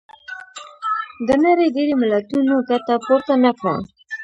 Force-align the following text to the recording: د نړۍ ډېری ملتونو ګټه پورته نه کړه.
د 1.27 1.29
نړۍ 1.45 1.67
ډېری 1.75 1.95
ملتونو 2.01 2.53
ګټه 2.69 2.95
پورته 3.05 3.33
نه 3.43 3.51
کړه. 3.59 3.75